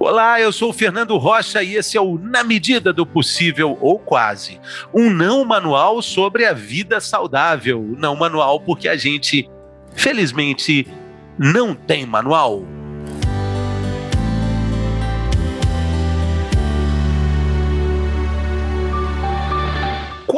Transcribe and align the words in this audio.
Olá, 0.00 0.40
eu 0.40 0.52
sou 0.52 0.70
o 0.70 0.72
Fernando 0.72 1.16
Rocha 1.16 1.60
e 1.60 1.74
esse 1.74 1.96
é 1.96 2.00
o 2.00 2.16
Na 2.18 2.44
Medida 2.44 2.92
do 2.92 3.04
Possível, 3.04 3.76
ou 3.80 3.98
quase, 3.98 4.60
um 4.94 5.10
não 5.10 5.44
manual 5.44 6.00
sobre 6.00 6.44
a 6.46 6.52
vida 6.52 7.00
saudável. 7.00 7.84
Não 7.98 8.14
manual 8.14 8.60
porque 8.60 8.88
a 8.88 8.96
gente, 8.96 9.50
felizmente, 9.96 10.86
não 11.36 11.74
tem 11.74 12.06
manual. 12.06 12.62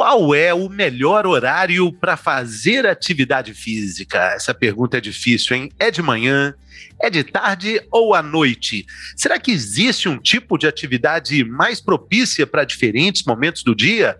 Qual 0.01 0.33
é 0.33 0.51
o 0.51 0.67
melhor 0.67 1.27
horário 1.27 1.93
para 1.93 2.17
fazer 2.17 2.87
atividade 2.87 3.53
física? 3.53 4.17
Essa 4.33 4.51
pergunta 4.51 4.97
é 4.97 4.99
difícil, 4.99 5.55
hein? 5.55 5.71
É 5.77 5.91
de 5.91 6.01
manhã? 6.01 6.55
É 6.99 7.07
de 7.07 7.23
tarde 7.23 7.79
ou 7.91 8.15
à 8.15 8.23
noite? 8.23 8.83
Será 9.15 9.37
que 9.37 9.51
existe 9.51 10.09
um 10.09 10.17
tipo 10.17 10.57
de 10.57 10.65
atividade 10.65 11.43
mais 11.43 11.79
propícia 11.79 12.47
para 12.47 12.63
diferentes 12.63 13.23
momentos 13.23 13.61
do 13.61 13.75
dia? 13.75 14.17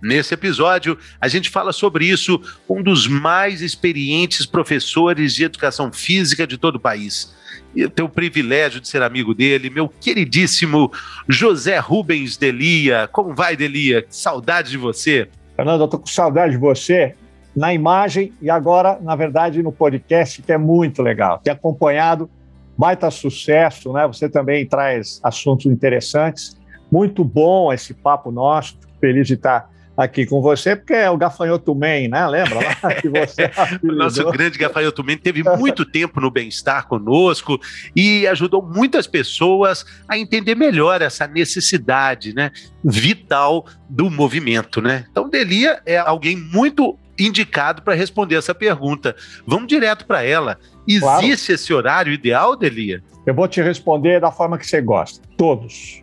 Nesse 0.00 0.34
episódio, 0.34 0.96
a 1.20 1.26
gente 1.26 1.50
fala 1.50 1.72
sobre 1.72 2.06
isso 2.06 2.40
com 2.68 2.78
um 2.78 2.82
dos 2.84 3.08
mais 3.08 3.60
experientes 3.60 4.46
professores 4.46 5.34
de 5.34 5.42
educação 5.42 5.92
física 5.92 6.46
de 6.46 6.56
todo 6.56 6.76
o 6.76 6.80
país. 6.80 7.34
E 7.74 7.88
tenho 7.88 8.06
o 8.06 8.10
privilégio 8.10 8.80
de 8.80 8.88
ser 8.88 9.02
amigo 9.02 9.34
dele, 9.34 9.70
meu 9.70 9.88
queridíssimo 9.88 10.90
José 11.28 11.78
Rubens 11.78 12.36
Delia. 12.36 13.08
Como 13.10 13.34
vai, 13.34 13.56
Delia? 13.56 14.02
Que 14.02 14.14
saudade 14.14 14.70
de 14.70 14.76
você. 14.76 15.28
Fernando, 15.56 15.80
eu 15.80 15.84
estou 15.84 16.00
com 16.00 16.06
saudade 16.06 16.52
de 16.52 16.58
você 16.58 17.14
na 17.54 17.72
imagem 17.72 18.32
e 18.42 18.50
agora, 18.50 18.98
na 19.00 19.14
verdade, 19.14 19.62
no 19.62 19.70
podcast, 19.70 20.42
que 20.42 20.52
é 20.52 20.58
muito 20.58 21.02
legal. 21.02 21.38
Tem 21.38 21.52
acompanhado, 21.52 22.28
baita 22.76 23.10
sucesso, 23.10 23.92
né? 23.92 24.06
Você 24.06 24.28
também 24.28 24.66
traz 24.66 25.20
assuntos 25.22 25.66
interessantes. 25.66 26.56
Muito 26.90 27.24
bom 27.24 27.72
esse 27.72 27.94
papo 27.94 28.30
nosso. 28.30 28.76
Feliz 29.00 29.26
de 29.26 29.34
estar 29.34 29.70
aqui 29.96 30.26
com 30.26 30.40
você, 30.40 30.74
porque 30.74 30.92
é 30.92 31.10
o 31.10 31.16
Gafanhoto 31.16 31.74
Man, 31.74 32.08
né? 32.10 32.26
Lembra 32.26 32.54
lá 32.82 32.94
que 33.00 33.08
você 33.08 33.50
O 33.82 33.92
nosso 33.92 34.30
grande 34.30 34.58
Gafanhoto 34.58 35.04
Man 35.04 35.16
teve 35.16 35.42
muito 35.42 35.84
tempo 35.90 36.20
no 36.20 36.30
bem-estar 36.30 36.86
conosco 36.86 37.60
e 37.94 38.26
ajudou 38.26 38.62
muitas 38.62 39.06
pessoas 39.06 39.84
a 40.08 40.18
entender 40.18 40.54
melhor 40.54 41.02
essa 41.02 41.26
necessidade, 41.26 42.34
né, 42.34 42.50
vital 42.82 43.66
do 43.88 44.10
movimento, 44.10 44.80
né? 44.80 45.06
Então, 45.10 45.28
Delia 45.28 45.80
é 45.86 45.96
alguém 45.96 46.36
muito 46.36 46.98
indicado 47.18 47.82
para 47.82 47.94
responder 47.94 48.36
essa 48.36 48.54
pergunta. 48.54 49.14
Vamos 49.46 49.68
direto 49.68 50.04
para 50.04 50.24
ela. 50.24 50.58
Existe 50.86 51.00
claro. 51.00 51.26
esse 51.26 51.72
horário 51.72 52.12
ideal, 52.12 52.56
Delia? 52.56 53.02
Eu 53.24 53.34
vou 53.34 53.46
te 53.46 53.62
responder 53.62 54.20
da 54.20 54.30
forma 54.30 54.58
que 54.58 54.66
você 54.66 54.80
gosta. 54.80 55.26
Todos. 55.36 56.02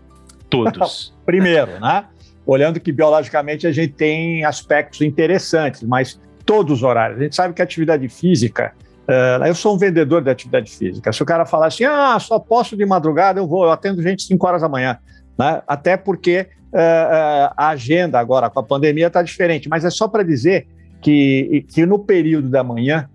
Todos. 0.50 1.14
Primeiro, 1.26 1.80
né? 1.80 2.06
Olhando 2.46 2.80
que 2.80 2.92
biologicamente 2.92 3.68
a 3.68 3.72
gente 3.72 3.94
tem 3.94 4.44
aspectos 4.44 5.02
interessantes, 5.02 5.84
mas 5.84 6.20
todos 6.46 6.80
os 6.80 6.84
horários. 6.84 7.20
A 7.20 7.24
gente 7.24 7.36
sabe 7.36 7.54
que 7.54 7.62
a 7.62 7.66
atividade 7.66 8.08
física, 8.10 8.74
uh, 9.08 9.46
eu 9.46 9.56
sou 9.56 9.76
um 9.76 9.78
vendedor 9.78 10.22
de 10.22 10.30
atividade 10.30 10.72
física. 10.72 11.12
Se 11.14 11.22
o 11.22 11.26
cara 11.26 11.46
falar 11.46 11.68
assim, 11.68 11.84
ah, 11.84 12.18
só 12.20 12.40
posso 12.40 12.76
de 12.76 12.86
madrugada, 12.86 13.40
eu 13.40 13.48
vou, 13.48 13.64
eu 13.64 13.72
atendo 13.72 14.02
gente 14.02 14.24
5 14.24 14.48
horas 14.48 14.62
da 14.62 14.70
manhã. 14.70 14.98
Né? 15.38 15.62
Até 15.68 15.96
porque 15.98 16.48
uh, 16.74 16.76
uh, 16.76 17.54
a 17.56 17.70
agenda 17.70 18.20
agora 18.20 18.50
com 18.50 18.60
a 18.60 18.64
pandemia 18.64 19.08
está 19.08 19.22
diferente, 19.22 19.70
mas 19.70 19.86
é 19.86 19.90
só 19.90 20.08
para 20.08 20.24
dizer 20.24 20.68
que, 21.02 21.66
que 21.70 21.86
no 21.86 22.00
período 22.00 22.50
da 22.50 22.64
manhã 22.64 23.08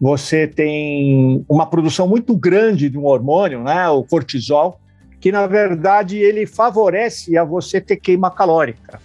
você 0.00 0.46
tem 0.46 1.44
uma 1.48 1.66
produção 1.66 2.06
muito 2.06 2.36
grande 2.36 2.90
de 2.90 2.98
um 2.98 3.04
hormônio, 3.06 3.62
né, 3.62 3.88
o 3.88 4.02
cortisol, 4.04 4.80
que 5.24 5.32
na 5.32 5.46
verdade 5.46 6.18
ele 6.18 6.44
favorece 6.44 7.34
a 7.38 7.44
você 7.44 7.80
ter 7.80 7.96
queima 7.96 8.30
calórica. 8.30 9.00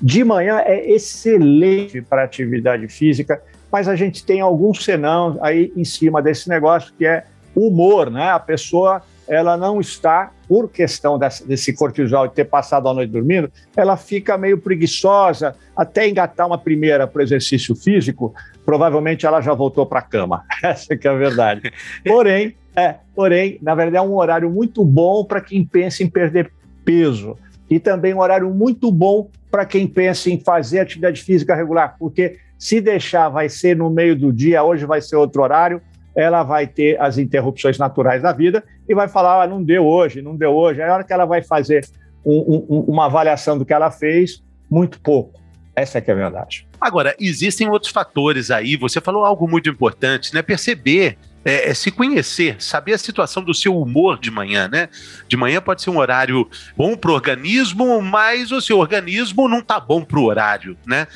De 0.00 0.22
manhã 0.22 0.60
é 0.64 0.92
excelente 0.92 2.00
para 2.00 2.22
atividade 2.22 2.86
física, 2.86 3.42
mas 3.72 3.88
a 3.88 3.96
gente 3.96 4.24
tem 4.24 4.40
alguns 4.40 4.84
senão 4.84 5.36
aí 5.42 5.72
em 5.76 5.84
cima 5.84 6.22
desse 6.22 6.48
negócio 6.48 6.94
que 6.96 7.04
é 7.04 7.24
humor, 7.52 8.12
né? 8.12 8.30
A 8.30 8.38
pessoa 8.38 9.02
ela 9.26 9.56
não 9.56 9.80
está, 9.80 10.30
por 10.46 10.70
questão 10.70 11.18
desse, 11.18 11.44
desse 11.44 11.72
cortisol 11.72 12.26
e 12.26 12.30
ter 12.30 12.44
passado 12.44 12.88
a 12.88 12.94
noite 12.94 13.10
dormindo, 13.10 13.50
ela 13.76 13.96
fica 13.96 14.38
meio 14.38 14.58
preguiçosa, 14.58 15.56
até 15.76 16.08
engatar 16.08 16.46
uma 16.46 16.58
primeira 16.58 17.08
para 17.08 17.18
o 17.18 17.22
exercício 17.24 17.74
físico, 17.74 18.32
provavelmente 18.64 19.26
ela 19.26 19.40
já 19.40 19.52
voltou 19.52 19.84
para 19.84 19.98
a 19.98 20.02
cama. 20.02 20.44
Essa 20.62 20.96
que 20.96 21.08
é 21.08 21.10
a 21.10 21.14
verdade. 21.14 21.72
Porém, 22.06 22.54
é, 22.76 22.96
porém, 23.14 23.58
na 23.62 23.74
verdade, 23.74 23.96
é 23.96 24.02
um 24.02 24.14
horário 24.14 24.50
muito 24.50 24.84
bom 24.84 25.24
para 25.24 25.40
quem 25.40 25.64
pensa 25.64 26.02
em 26.02 26.10
perder 26.10 26.52
peso. 26.84 27.36
E 27.70 27.80
também 27.80 28.12
um 28.12 28.20
horário 28.20 28.50
muito 28.50 28.92
bom 28.92 29.30
para 29.50 29.64
quem 29.64 29.86
pensa 29.86 30.30
em 30.30 30.38
fazer 30.38 30.80
atividade 30.80 31.22
física 31.22 31.54
regular, 31.54 31.96
porque 31.98 32.38
se 32.58 32.80
deixar 32.80 33.28
vai 33.28 33.48
ser 33.48 33.76
no 33.76 33.88
meio 33.88 34.14
do 34.14 34.32
dia, 34.32 34.62
hoje 34.62 34.84
vai 34.84 35.00
ser 35.00 35.16
outro 35.16 35.42
horário, 35.42 35.80
ela 36.14 36.42
vai 36.42 36.66
ter 36.66 37.00
as 37.00 37.18
interrupções 37.18 37.78
naturais 37.78 38.22
da 38.22 38.32
vida 38.32 38.62
e 38.88 38.94
vai 38.94 39.08
falar, 39.08 39.42
ah, 39.42 39.46
não 39.46 39.62
deu 39.62 39.84
hoje, 39.84 40.22
não 40.22 40.36
deu 40.36 40.54
hoje. 40.54 40.80
É 40.80 40.88
a 40.88 40.94
hora 40.94 41.04
que 41.04 41.12
ela 41.12 41.24
vai 41.24 41.42
fazer 41.42 41.86
um, 42.24 42.64
um, 42.68 42.80
uma 42.88 43.06
avaliação 43.06 43.58
do 43.58 43.64
que 43.64 43.72
ela 43.72 43.90
fez, 43.90 44.42
muito 44.70 45.00
pouco. 45.00 45.40
Essa 45.74 45.98
é 45.98 46.00
que 46.00 46.10
é 46.10 46.14
a 46.14 46.16
verdade. 46.16 46.66
Agora, 46.80 47.14
existem 47.18 47.68
outros 47.68 47.92
fatores 47.92 48.50
aí, 48.50 48.76
você 48.76 49.00
falou 49.00 49.24
algo 49.24 49.46
muito 49.46 49.68
importante, 49.68 50.34
né? 50.34 50.40
Perceber 50.42 51.18
é, 51.46 51.70
é, 51.70 51.74
se 51.74 51.92
conhecer, 51.92 52.56
saber 52.58 52.94
a 52.94 52.98
situação 52.98 53.40
do 53.40 53.54
seu 53.54 53.80
humor 53.80 54.18
de 54.18 54.32
manhã, 54.32 54.66
né? 54.66 54.88
De 55.28 55.36
manhã 55.36 55.60
pode 55.60 55.80
ser 55.80 55.90
um 55.90 55.98
horário 55.98 56.50
bom 56.76 56.96
para 56.96 57.12
o 57.12 57.14
organismo, 57.14 58.02
mas 58.02 58.50
o 58.50 58.60
seu 58.60 58.80
organismo 58.80 59.48
não 59.48 59.62
tá 59.62 59.78
bom 59.78 60.02
para 60.02 60.18
o 60.18 60.24
horário, 60.24 60.76
né? 60.84 61.06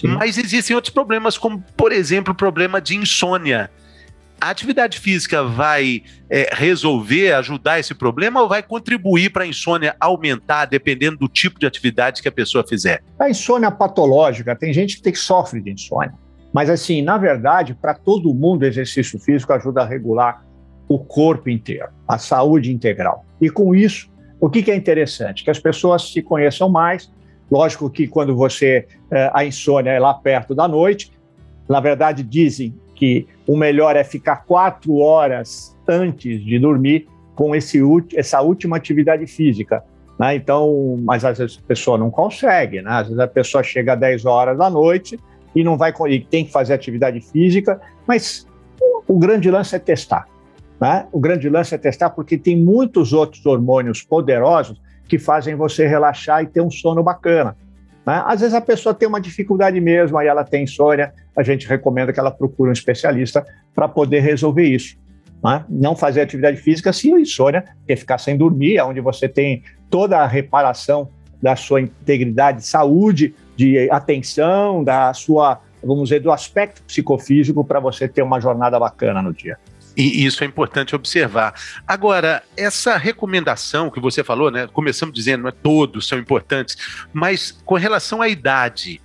Sim. 0.00 0.06
Mas 0.06 0.38
existem 0.38 0.76
outros 0.76 0.94
problemas, 0.94 1.36
como, 1.36 1.60
por 1.76 1.90
exemplo, 1.90 2.32
o 2.32 2.36
problema 2.36 2.80
de 2.80 2.96
insônia. 2.96 3.68
A 4.40 4.50
atividade 4.50 5.00
física 5.00 5.42
vai 5.42 6.04
é, 6.30 6.48
resolver, 6.52 7.32
ajudar 7.32 7.80
esse 7.80 7.92
problema 7.92 8.40
ou 8.40 8.48
vai 8.48 8.62
contribuir 8.62 9.30
para 9.30 9.42
a 9.42 9.46
insônia 9.46 9.96
aumentar, 9.98 10.66
dependendo 10.66 11.18
do 11.18 11.28
tipo 11.28 11.58
de 11.58 11.66
atividade 11.66 12.22
que 12.22 12.28
a 12.28 12.32
pessoa 12.32 12.64
fizer? 12.64 13.02
A 13.18 13.28
insônia 13.28 13.72
patológica, 13.72 14.54
tem 14.54 14.72
gente 14.72 14.96
que, 14.96 15.02
tem, 15.02 15.12
que 15.12 15.18
sofre 15.18 15.60
de 15.60 15.72
insônia. 15.72 16.14
Mas, 16.52 16.68
assim, 16.68 17.02
na 17.02 17.16
verdade, 17.16 17.74
para 17.74 17.94
todo 17.94 18.34
mundo, 18.34 18.64
exercício 18.64 19.18
físico 19.18 19.52
ajuda 19.52 19.82
a 19.82 19.86
regular 19.86 20.44
o 20.88 20.98
corpo 20.98 21.48
inteiro, 21.48 21.88
a 22.06 22.18
saúde 22.18 22.72
integral. 22.72 23.24
E 23.40 23.48
com 23.48 23.74
isso, 23.74 24.10
o 24.40 24.50
que, 24.50 24.62
que 24.62 24.70
é 24.70 24.76
interessante? 24.76 25.44
Que 25.44 25.50
as 25.50 25.58
pessoas 25.58 26.10
se 26.12 26.20
conheçam 26.20 26.68
mais. 26.68 27.12
Lógico 27.50 27.88
que 27.88 28.08
quando 28.08 28.34
você. 28.34 28.86
Eh, 29.10 29.30
a 29.32 29.44
insônia 29.44 29.90
é 29.90 30.00
lá 30.00 30.14
perto 30.14 30.54
da 30.54 30.66
noite, 30.66 31.12
na 31.68 31.78
verdade, 31.78 32.24
dizem 32.24 32.74
que 32.96 33.28
o 33.46 33.56
melhor 33.56 33.94
é 33.94 34.02
ficar 34.02 34.44
quatro 34.44 34.96
horas 34.96 35.76
antes 35.88 36.44
de 36.44 36.58
dormir 36.58 37.06
com 37.36 37.54
esse, 37.54 37.80
essa 38.14 38.40
última 38.40 38.76
atividade 38.76 39.26
física. 39.26 39.84
Né? 40.18 40.34
Então, 40.34 40.98
mas 41.02 41.24
às 41.24 41.38
vezes 41.38 41.60
a 41.62 41.66
pessoa 41.66 41.96
não 41.96 42.10
consegue, 42.10 42.82
né? 42.82 42.90
às 42.90 43.06
vezes 43.06 43.18
a 43.18 43.28
pessoa 43.28 43.62
chega 43.62 43.94
às 43.94 44.00
10 44.00 44.26
horas 44.26 44.58
da 44.58 44.68
noite 44.68 45.18
e 45.54 45.64
não 45.64 45.76
vai 45.76 45.92
e 46.08 46.20
tem 46.20 46.44
que 46.44 46.52
fazer 46.52 46.74
atividade 46.74 47.20
física, 47.20 47.80
mas 48.06 48.46
o, 49.06 49.18
grande 49.18 49.50
lance 49.50 49.74
é 49.74 49.78
testar. 49.78 50.28
Né? 50.80 51.06
O 51.12 51.20
grande 51.20 51.48
lance 51.48 51.74
é 51.74 51.78
testar 51.78 52.10
porque 52.10 52.38
tem 52.38 52.56
muitos 52.56 53.12
outros 53.12 53.44
hormônios 53.44 54.02
poderosos 54.02 54.80
que 55.08 55.18
fazem 55.18 55.54
você 55.54 55.86
relaxar 55.86 56.42
e 56.42 56.46
ter 56.46 56.60
um 56.60 56.70
sono 56.70 57.02
bacana. 57.02 57.56
Né? 58.06 58.22
Às 58.26 58.40
vezes 58.40 58.54
a 58.54 58.60
pessoa 58.60 58.94
tem 58.94 59.08
uma 59.08 59.20
dificuldade 59.20 59.80
mesmo, 59.80 60.16
aí 60.16 60.28
ela 60.28 60.44
tem 60.44 60.64
insônia, 60.64 61.12
a 61.36 61.42
gente 61.42 61.66
recomenda 61.66 62.12
que 62.12 62.20
ela 62.20 62.30
procure 62.30 62.70
um 62.70 62.72
especialista 62.72 63.44
para 63.74 63.88
poder 63.88 64.20
resolver 64.20 64.64
isso. 64.64 64.96
Né? 65.42 65.64
Não 65.68 65.96
fazer 65.96 66.20
atividade 66.20 66.58
física 66.58 66.92
se 66.92 67.10
insônia, 67.10 67.64
porque 67.78 67.96
ficar 67.96 68.18
sem 68.18 68.36
dormir, 68.36 68.76
é 68.76 68.84
onde 68.84 69.00
você 69.00 69.28
tem 69.28 69.62
toda 69.90 70.18
a 70.18 70.26
reparação 70.26 71.08
da 71.42 71.56
sua 71.56 71.80
integridade, 71.80 72.64
saúde, 72.64 73.34
de 73.60 73.90
atenção, 73.90 74.82
da 74.82 75.12
sua, 75.12 75.60
vamos 75.84 76.04
dizer, 76.04 76.20
do 76.20 76.32
aspecto 76.32 76.82
psicofísico 76.82 77.62
para 77.62 77.78
você 77.78 78.08
ter 78.08 78.22
uma 78.22 78.40
jornada 78.40 78.78
bacana 78.78 79.20
no 79.20 79.34
dia. 79.34 79.58
E 79.94 80.24
isso 80.24 80.42
é 80.42 80.46
importante 80.46 80.96
observar. 80.96 81.52
Agora, 81.86 82.42
essa 82.56 82.96
recomendação 82.96 83.90
que 83.90 84.00
você 84.00 84.24
falou, 84.24 84.50
né? 84.50 84.66
Começamos 84.72 85.14
dizendo, 85.14 85.46
é 85.46 85.50
todos 85.50 86.08
são 86.08 86.18
importantes, 86.18 86.74
mas 87.12 87.50
com 87.50 87.74
relação 87.74 88.22
à 88.22 88.28
idade, 88.28 88.98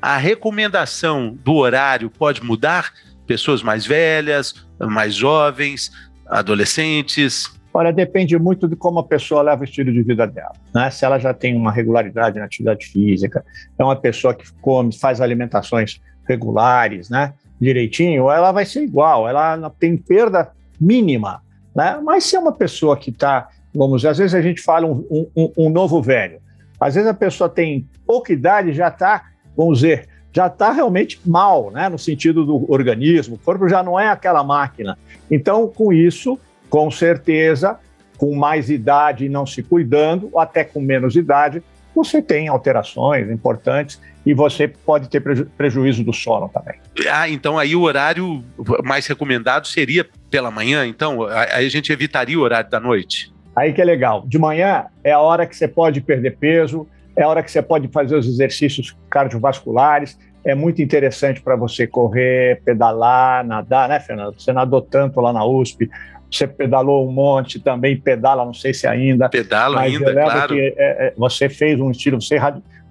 a 0.00 0.16
recomendação 0.16 1.36
do 1.44 1.56
horário 1.56 2.08
pode 2.08 2.42
mudar? 2.42 2.94
Pessoas 3.26 3.62
mais 3.62 3.84
velhas, 3.84 4.54
mais 4.80 5.14
jovens, 5.14 5.92
adolescentes? 6.26 7.50
Olha, 7.72 7.92
depende 7.92 8.38
muito 8.38 8.66
de 8.66 8.74
como 8.74 8.98
a 8.98 9.04
pessoa 9.04 9.42
leva 9.42 9.62
o 9.62 9.64
estilo 9.64 9.92
de 9.92 10.02
vida 10.02 10.26
dela. 10.26 10.54
Né? 10.74 10.90
Se 10.90 11.04
ela 11.04 11.18
já 11.18 11.32
tem 11.32 11.54
uma 11.54 11.70
regularidade 11.70 12.38
na 12.38 12.44
atividade 12.44 12.86
física, 12.86 13.44
é 13.78 13.84
uma 13.84 13.96
pessoa 13.96 14.34
que 14.34 14.50
come, 14.60 14.92
faz 14.92 15.20
alimentações 15.20 16.00
regulares, 16.26 17.08
né? 17.08 17.34
direitinho, 17.60 18.30
ela 18.30 18.52
vai 18.52 18.64
ser 18.64 18.82
igual, 18.82 19.28
ela 19.28 19.70
tem 19.78 19.96
perda 19.96 20.50
mínima. 20.80 21.42
Né? 21.74 22.00
Mas 22.02 22.24
se 22.24 22.36
é 22.36 22.38
uma 22.38 22.52
pessoa 22.52 22.96
que 22.96 23.10
está 23.10 23.48
vamos 23.74 23.98
dizer, 23.98 24.08
às 24.08 24.18
vezes 24.18 24.34
a 24.34 24.42
gente 24.42 24.60
fala 24.60 24.86
um, 24.86 25.26
um, 25.36 25.52
um 25.56 25.70
novo 25.70 26.02
velho. 26.02 26.40
Às 26.80 26.94
vezes 26.94 27.08
a 27.08 27.14
pessoa 27.14 27.48
tem 27.48 27.88
pouca 28.06 28.32
idade 28.32 28.70
e 28.70 28.74
já 28.74 28.88
está, 28.88 29.24
vamos 29.56 29.80
dizer, 29.80 30.08
já 30.32 30.46
está 30.46 30.72
realmente 30.72 31.20
mal, 31.26 31.70
né, 31.70 31.88
no 31.88 31.98
sentido 31.98 32.44
do 32.44 32.70
organismo, 32.70 33.36
o 33.36 33.38
corpo 33.38 33.68
já 33.68 33.82
não 33.82 33.98
é 33.98 34.08
aquela 34.08 34.44
máquina. 34.44 34.98
Então, 35.30 35.68
com 35.68 35.92
isso, 35.92 36.38
com 36.68 36.90
certeza, 36.90 37.78
com 38.16 38.34
mais 38.34 38.68
idade 38.68 39.26
e 39.26 39.28
não 39.28 39.46
se 39.46 39.62
cuidando, 39.62 40.28
ou 40.32 40.40
até 40.40 40.64
com 40.64 40.80
menos 40.80 41.16
idade, 41.16 41.62
você 41.94 42.22
tem 42.22 42.48
alterações 42.48 43.30
importantes 43.30 44.00
e 44.24 44.34
você 44.34 44.68
pode 44.68 45.08
ter 45.08 45.20
preju 45.20 45.46
prejuízo 45.56 46.04
do 46.04 46.12
sono 46.12 46.48
também. 46.48 46.76
Ah, 47.10 47.28
então 47.28 47.58
aí 47.58 47.74
o 47.74 47.82
horário 47.82 48.44
mais 48.84 49.06
recomendado 49.06 49.66
seria 49.66 50.06
pela 50.30 50.50
manhã, 50.50 50.86
então? 50.86 51.24
Aí 51.26 51.66
a 51.66 51.70
gente 51.70 51.92
evitaria 51.92 52.38
o 52.38 52.42
horário 52.42 52.70
da 52.70 52.78
noite? 52.78 53.32
Aí 53.56 53.72
que 53.72 53.80
é 53.80 53.84
legal. 53.84 54.24
De 54.26 54.38
manhã 54.38 54.86
é 55.02 55.12
a 55.12 55.18
hora 55.18 55.46
que 55.46 55.56
você 55.56 55.66
pode 55.66 56.00
perder 56.00 56.36
peso, 56.36 56.86
é 57.16 57.22
a 57.22 57.28
hora 57.28 57.42
que 57.42 57.50
você 57.50 57.60
pode 57.60 57.88
fazer 57.88 58.14
os 58.16 58.26
exercícios 58.26 58.96
cardiovasculares. 59.10 60.16
É 60.44 60.54
muito 60.54 60.80
interessante 60.80 61.40
para 61.40 61.56
você 61.56 61.86
correr, 61.86 62.62
pedalar, 62.64 63.44
nadar, 63.44 63.88
né, 63.88 63.98
Fernando? 63.98 64.40
Você 64.40 64.52
nadou 64.52 64.80
tanto 64.80 65.20
lá 65.20 65.32
na 65.32 65.44
USP, 65.44 65.90
você 66.30 66.46
pedalou 66.46 67.08
um 67.08 67.12
monte, 67.12 67.58
também 67.58 67.98
pedala, 67.98 68.44
não 68.44 68.54
sei 68.54 68.74
se 68.74 68.86
ainda. 68.86 69.28
Pedalo 69.28 69.78
ainda, 69.78 70.12
claro. 70.12 70.54
Que, 70.54 70.74
é, 70.76 71.06
é, 71.08 71.14
você 71.16 71.48
fez 71.48 71.80
um 71.80 71.90
estilo, 71.90 72.20
você 72.20 72.38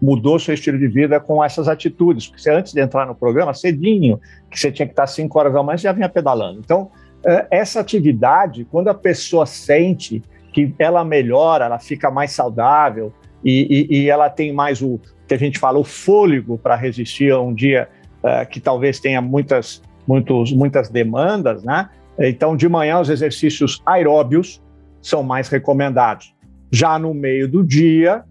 mudou 0.01 0.39
seu 0.39 0.53
estilo 0.53 0.77
de 0.77 0.87
vida 0.87 1.19
com 1.19 1.43
essas 1.43 1.67
atitudes. 1.67 2.27
Porque 2.27 2.41
você, 2.41 2.51
antes 2.51 2.73
de 2.73 2.81
entrar 2.81 3.05
no 3.05 3.15
programa, 3.15 3.53
cedinho, 3.53 4.19
que 4.49 4.59
você 4.59 4.71
tinha 4.71 4.85
que 4.85 4.93
estar 4.93 5.07
cinco 5.07 5.37
horas 5.37 5.53
da 5.53 5.61
manhã, 5.61 5.77
você 5.77 5.83
já 5.83 5.91
vinha 5.91 6.09
pedalando. 6.09 6.59
Então, 6.59 6.89
é, 7.25 7.47
essa 7.51 7.79
atividade, 7.79 8.65
quando 8.65 8.87
a 8.87 8.93
pessoa 8.93 9.45
sente 9.45 10.21
que 10.53 10.73
ela 10.79 11.03
melhora, 11.03 11.65
ela 11.65 11.79
fica 11.79 12.09
mais 12.09 12.31
saudável 12.31 13.13
e, 13.43 13.87
e, 13.91 13.97
e 13.99 14.09
ela 14.09 14.29
tem 14.29 14.51
mais 14.51 14.81
o 14.81 14.99
que 15.27 15.33
a 15.33 15.37
gente 15.37 15.59
fala, 15.59 15.77
o 15.77 15.83
fôlego 15.83 16.57
para 16.57 16.75
resistir 16.75 17.31
a 17.31 17.39
um 17.39 17.53
dia 17.53 17.87
uh, 18.23 18.47
que 18.49 18.59
talvez 18.59 18.99
tenha 18.99 19.21
muitas, 19.21 19.81
muitos, 20.07 20.51
muitas 20.53 20.89
demandas, 20.89 21.63
né? 21.63 21.89
Então, 22.19 22.55
de 22.55 22.67
manhã, 22.67 22.99
os 22.99 23.09
exercícios 23.09 23.81
aeróbios 23.85 24.61
são 25.01 25.23
mais 25.23 25.49
recomendados. 25.49 26.35
Já 26.71 26.97
no 26.97 27.13
meio 27.13 27.47
do 27.47 27.63
dia, 27.63 28.23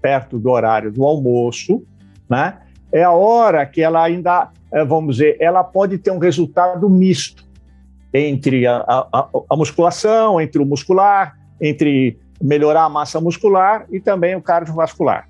perto 0.00 0.38
do 0.38 0.50
horário 0.50 0.92
do 0.92 1.04
almoço, 1.04 1.82
né? 2.28 2.58
É 2.92 3.02
a 3.02 3.12
hora 3.12 3.64
que 3.66 3.80
ela 3.80 4.02
ainda, 4.02 4.50
eh, 4.72 4.84
vamos 4.84 5.16
dizer, 5.16 5.36
ela 5.40 5.62
pode 5.62 5.96
ter 5.98 6.10
um 6.10 6.18
resultado 6.18 6.88
misto 6.88 7.48
entre 8.12 8.66
a, 8.66 8.78
a, 8.88 9.28
a 9.48 9.56
musculação, 9.56 10.40
entre 10.40 10.60
o 10.60 10.66
muscular, 10.66 11.36
entre 11.60 12.18
melhorar 12.42 12.84
a 12.84 12.88
massa 12.88 13.20
muscular 13.20 13.86
e 13.90 14.00
também 14.00 14.34
o 14.34 14.42
cardiovascular. 14.42 15.28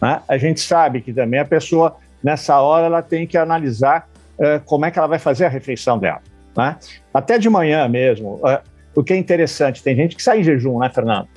Né? 0.00 0.20
A 0.26 0.38
gente 0.38 0.60
sabe 0.60 1.00
que 1.00 1.12
também 1.12 1.38
a 1.38 1.44
pessoa, 1.44 1.96
nessa 2.22 2.60
hora, 2.60 2.86
ela 2.86 3.02
tem 3.02 3.26
que 3.26 3.36
analisar 3.36 4.08
uh, 4.38 4.64
como 4.64 4.86
é 4.86 4.90
que 4.90 4.98
ela 4.98 5.08
vai 5.08 5.18
fazer 5.18 5.44
a 5.44 5.48
refeição 5.48 5.98
dela. 5.98 6.22
Né? 6.56 6.76
Até 7.12 7.38
de 7.38 7.48
manhã 7.48 7.88
mesmo. 7.88 8.36
Uh, 8.36 8.60
o 8.94 9.04
que 9.04 9.12
é 9.12 9.16
interessante, 9.16 9.82
tem 9.82 9.94
gente 9.94 10.16
que 10.16 10.22
sai 10.22 10.40
em 10.40 10.44
jejum, 10.44 10.78
né, 10.78 10.90
Fernando? 10.90 11.28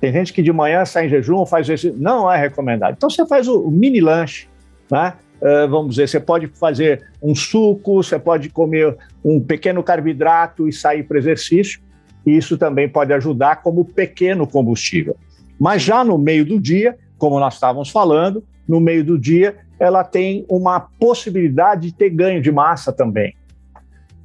Tem 0.00 0.12
gente 0.12 0.32
que 0.32 0.42
de 0.42 0.52
manhã 0.52 0.84
sai 0.84 1.06
em 1.06 1.08
jejum, 1.08 1.46
faz 1.46 1.68
isso. 1.68 1.94
Não 1.96 2.30
é 2.30 2.38
recomendado. 2.38 2.94
Então 2.96 3.08
você 3.08 3.26
faz 3.26 3.48
o, 3.48 3.70
mini 3.70 4.00
lanche, 4.00 4.48
né? 4.90 5.14
Uh, 5.40 5.68
vamos 5.68 5.90
dizer, 5.90 6.08
você 6.08 6.20
pode 6.20 6.46
fazer 6.48 7.06
um 7.22 7.34
suco, 7.34 8.02
você 8.02 8.18
pode 8.18 8.48
comer 8.48 8.96
um 9.24 9.40
pequeno 9.40 9.82
carboidrato 9.82 10.68
e 10.68 10.72
sair 10.72 11.02
para 11.02 11.18
exercício. 11.18 11.80
E 12.26 12.36
isso 12.36 12.56
também 12.56 12.88
pode 12.88 13.12
ajudar 13.12 13.56
como 13.62 13.84
pequeno 13.84 14.46
combustível. 14.46 15.16
Mas 15.58 15.82
já 15.82 16.02
no 16.02 16.16
meio 16.16 16.44
do 16.44 16.58
dia, 16.58 16.96
como 17.18 17.38
nós 17.38 17.54
estávamos 17.54 17.90
falando, 17.90 18.42
no 18.66 18.80
meio 18.80 19.04
do 19.04 19.18
dia, 19.18 19.56
ela 19.78 20.02
tem 20.02 20.44
uma 20.48 20.80
possibilidade 20.80 21.88
de 21.88 21.94
ter 21.94 22.10
ganho 22.10 22.40
de 22.40 22.50
massa 22.50 22.92
também. 22.92 23.34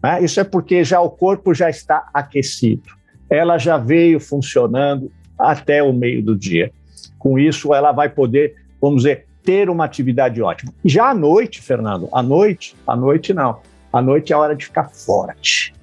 Né? 0.01 0.23
Isso 0.23 0.39
é 0.39 0.43
porque 0.43 0.83
já 0.83 0.99
o 1.01 1.09
corpo 1.09 1.53
já 1.53 1.69
está 1.69 2.09
aquecido. 2.13 2.89
Ela 3.29 3.57
já 3.57 3.77
veio 3.77 4.19
funcionando 4.19 5.11
até 5.37 5.83
o 5.83 5.93
meio 5.93 6.23
do 6.23 6.35
dia. 6.35 6.71
Com 7.17 7.37
isso, 7.37 7.73
ela 7.73 7.91
vai 7.91 8.09
poder, 8.09 8.55
vamos 8.81 9.03
dizer, 9.03 9.25
ter 9.43 9.69
uma 9.69 9.85
atividade 9.85 10.41
ótima. 10.41 10.73
Já 10.83 11.09
à 11.09 11.13
noite, 11.13 11.61
Fernando, 11.61 12.09
à 12.11 12.21
noite, 12.21 12.75
à 12.85 12.95
noite 12.95 13.33
não. 13.33 13.59
À 13.91 14.01
noite 14.01 14.31
é 14.31 14.37
hora 14.37 14.55
de 14.55 14.65
ficar 14.65 14.89
forte. 14.89 15.73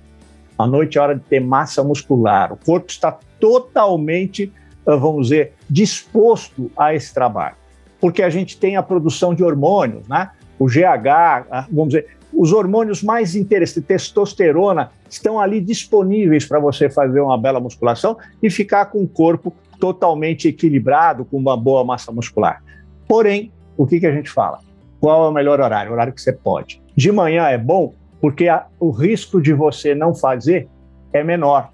À 0.58 0.66
noite 0.66 0.96
é 0.96 1.00
hora 1.00 1.14
de 1.14 1.22
ter 1.22 1.40
massa 1.40 1.82
muscular. 1.82 2.52
O 2.52 2.56
corpo 2.56 2.88
está 2.88 3.18
totalmente, 3.40 4.52
ah, 4.86 4.96
vamos 4.96 5.28
dizer, 5.28 5.52
disposto 5.68 6.70
a 6.76 6.94
esse 6.94 7.12
trabalho. 7.12 7.56
Porque 8.00 8.22
a 8.22 8.30
gente 8.30 8.56
tem 8.58 8.76
a 8.76 8.82
produção 8.82 9.34
de 9.34 9.42
hormônios, 9.42 10.06
né? 10.08 10.30
O 10.58 10.66
GH, 10.66 11.08
ah, 11.50 11.66
vamos 11.70 11.88
dizer, 11.88 12.16
os 12.37 12.53
hormônios 12.53 13.03
mais 13.03 13.35
interessantes, 13.35 13.87
testosterona, 13.87 14.91
estão 15.09 15.41
ali 15.41 15.61
disponíveis 15.61 16.44
para 16.44 16.61
você 16.61 16.91
fazer 16.91 17.21
uma 17.21 17.38
bela 17.38 17.59
musculação 17.59 18.17
e 18.43 18.50
ficar 18.50 18.87
com 18.87 19.03
o 19.03 19.09
corpo 19.09 19.53
totalmente 19.81 20.49
equilibrado, 20.49 21.25
com 21.25 21.38
uma 21.38 21.56
boa 21.56 21.83
massa 21.85 22.12
muscular. 22.12 22.62
Porém, 23.09 23.50
o 23.77 23.87
que, 23.87 24.00
que 24.00 24.06
a 24.06 24.12
gente 24.12 24.31
fala? 24.31 24.61
Qual 25.00 25.27
é 25.27 25.29
o 25.29 25.33
melhor 25.33 25.61
horário? 25.61 25.91
O 25.91 25.94
horário 25.94 26.12
que 26.12 26.21
você 26.21 26.33
pode. 26.33 26.83
De 26.94 27.11
manhã 27.11 27.47
é 27.47 27.59
bom 27.59 27.94
porque 28.21 28.49
a, 28.49 28.67
o 28.79 28.91
risco 28.91 29.41
de 29.41 29.53
você 29.53 29.94
não 29.94 30.15
fazer 30.15 30.69
é 31.12 31.23
menor. 31.23 31.71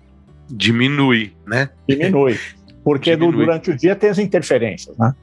Diminui, 0.49 1.32
né? 1.47 1.70
Diminui. 1.88 2.38
Porque 2.85 3.14
Diminui. 3.17 3.47
durante 3.47 3.70
o 3.70 3.76
dia 3.76 3.97
tem 3.97 4.11
as 4.11 4.19
interferências, 4.19 4.97
né? 4.97 5.14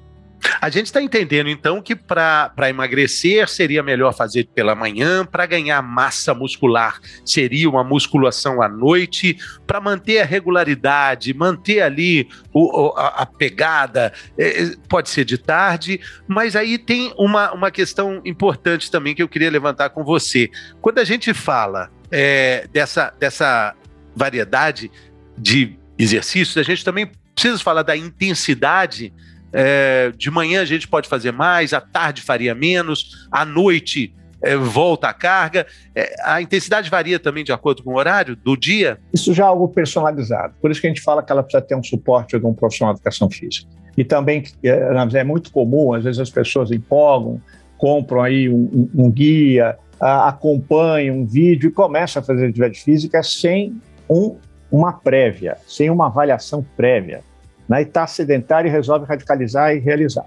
A 0.62 0.70
gente 0.70 0.88
está 0.88 1.02
entendendo, 1.02 1.50
então, 1.50 1.82
que 1.82 1.96
para 1.96 2.70
emagrecer 2.70 3.48
seria 3.48 3.82
melhor 3.82 4.14
fazer 4.14 4.48
pela 4.54 4.76
manhã, 4.76 5.26
para 5.26 5.46
ganhar 5.46 5.82
massa 5.82 6.34
muscular 6.34 7.00
seria 7.26 7.70
uma 7.70 7.84
musculação 7.84 8.62
à 8.62 8.68
noite, 8.68 9.38
para 9.66 9.80
manter 9.80 10.20
a 10.20 10.26
regularidade, 10.26 11.34
manter 11.34 11.82
ali 11.82 12.28
o, 12.54 12.94
a, 12.98 13.22
a, 13.22 13.26
pegada, 13.26 14.12
é, 14.38 14.72
pode 14.88 15.10
ser 15.10 15.24
de 15.24 15.38
tarde, 15.38 16.00
mas 16.28 16.56
aí 16.56 16.78
tem 16.78 17.14
uma, 17.18 17.52
uma 17.54 17.72
questão 17.72 18.22
importante 18.26 18.92
também 18.92 19.16
que 19.16 19.24
eu 19.24 19.30
queria 19.30 19.50
levantar 19.50 19.90
com 19.92 20.04
você. 20.04 20.50
Quando 20.82 21.00
a 21.00 21.04
gente 21.04 21.34
fala 21.34 21.90
é, 22.12 22.68
dessa, 22.72 23.14
dessa 23.18 23.76
variedade 24.16 24.92
de 25.38 25.78
exercícios, 25.98 26.58
a 26.58 26.64
gente 26.64 26.84
também 26.84 27.10
precisa 27.34 27.58
falar 27.60 27.84
da 27.84 27.96
intensidade 27.96 29.14
é, 29.52 30.12
de 30.16 30.30
manhã 30.30 30.62
a 30.62 30.66
gente 30.66 30.88
pode 30.88 31.08
fazer 31.08 31.32
mais, 31.32 31.74
à 31.74 31.82
tarde 31.82 32.22
faria 32.22 32.54
menos, 32.54 33.28
à 33.32 33.46
noite 33.46 34.14
é, 34.42 34.56
volta 34.56 35.08
a 35.08 35.14
carga. 35.14 35.66
É, 35.96 36.16
a 36.24 36.42
intensidade 36.42 36.90
varia 36.90 37.20
também 37.20 37.44
de 37.44 37.52
acordo 37.52 37.84
com 37.84 37.92
o 37.92 37.98
horário 37.98 38.36
do 38.36 38.56
dia? 38.56 38.98
Isso 39.14 39.34
já 39.34 39.46
é 39.46 39.48
algo 39.48 39.68
personalizado. 39.68 40.54
Por 40.62 40.72
isso 40.72 40.80
que 40.80 40.88
a 40.88 40.90
gente 40.90 41.02
fala 41.02 41.24
que 41.24 41.32
ela 41.32 41.44
precisa 41.44 41.62
ter 41.62 41.76
um 41.76 41.84
suporte 41.84 42.40
de 42.40 42.46
um 42.46 42.54
profissional 42.54 42.94
de 42.94 43.00
educação 43.00 43.30
física. 43.30 43.68
E 43.98 44.04
também 44.04 44.44
é, 44.64 44.70
é 45.14 45.24
muito 45.24 45.52
comum, 45.52 45.94
às 45.94 46.04
vezes 46.04 46.20
as 46.20 46.30
pessoas 46.30 46.72
empolgam, 46.72 47.42
compram 47.78 48.22
aí 48.22 48.48
um, 48.48 48.90
um, 48.96 49.06
um 49.06 49.12
guia, 49.12 49.78
a, 50.00 50.30
acompanham 50.30 51.18
um 51.18 51.26
vídeo 51.26 51.70
e 51.70 51.72
começam 51.72 52.22
a 52.22 52.26
fazer 52.26 52.46
atividade 52.46 52.80
física 52.80 53.22
sem 53.22 53.76
um, 54.10 54.38
uma 54.72 54.94
prévia, 54.94 55.58
sem 55.68 55.90
uma 55.90 56.06
avaliação 56.06 56.66
prévia 56.78 57.22
né, 57.70 57.82
e 57.82 57.84
está 57.84 58.08
sedentário 58.08 58.68
e 58.68 58.72
resolve 58.72 59.06
radicalizar 59.06 59.76
e 59.76 59.80
realizar. 59.80 60.26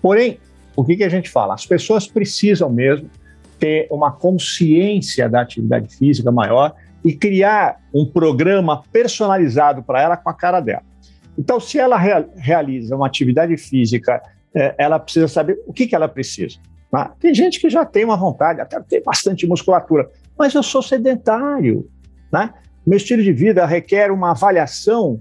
Porém, 0.00 0.38
o 0.74 0.84
que, 0.84 0.96
que 0.96 1.04
a 1.04 1.08
gente 1.08 1.28
fala? 1.28 1.54
As 1.54 1.66
pessoas 1.66 2.06
precisam 2.08 2.70
mesmo 2.70 3.10
ter 3.58 3.86
uma 3.90 4.10
consciência 4.10 5.28
da 5.28 5.42
atividade 5.42 5.94
física 5.94 6.32
maior 6.32 6.74
e 7.04 7.12
criar 7.12 7.78
um 7.92 8.06
programa 8.06 8.82
personalizado 8.90 9.82
para 9.82 10.00
ela 10.00 10.16
com 10.16 10.30
a 10.30 10.34
cara 10.34 10.60
dela. 10.60 10.82
Então, 11.38 11.60
se 11.60 11.78
ela 11.78 11.98
realiza 12.36 12.96
uma 12.96 13.06
atividade 13.06 13.56
física, 13.56 14.20
é, 14.54 14.74
ela 14.78 14.98
precisa 14.98 15.28
saber 15.28 15.58
o 15.66 15.72
que, 15.72 15.86
que 15.86 15.94
ela 15.94 16.08
precisa. 16.08 16.58
Né? 16.92 17.10
Tem 17.20 17.34
gente 17.34 17.60
que 17.60 17.70
já 17.70 17.84
tem 17.84 18.04
uma 18.04 18.16
vontade, 18.16 18.60
até 18.60 18.80
tem 18.80 19.02
bastante 19.02 19.46
musculatura, 19.46 20.10
mas 20.38 20.54
eu 20.54 20.62
sou 20.62 20.82
sedentário. 20.82 21.88
Né? 22.32 22.50
Meu 22.86 22.96
estilo 22.96 23.22
de 23.22 23.32
vida 23.32 23.64
requer 23.66 24.10
uma 24.10 24.30
avaliação 24.30 25.20